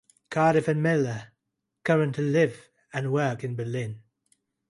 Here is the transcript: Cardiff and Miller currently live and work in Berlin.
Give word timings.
Cardiff 0.31 0.67
and 0.67 0.81
Miller 0.81 1.27
currently 1.83 2.23
live 2.23 2.71
and 2.91 3.13
work 3.13 3.43
in 3.43 3.55
Berlin. 3.55 4.01